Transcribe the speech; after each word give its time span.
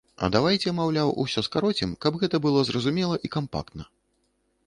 А 0.25 0.27
давайце, 0.35 0.71
маўляў, 0.77 1.11
усё 1.23 1.43
скароцім, 1.49 1.91
каб 2.05 2.17
гэта 2.23 2.35
было 2.45 2.59
зразумела 2.69 3.15
і 3.29 3.31
кампактна. 3.35 3.83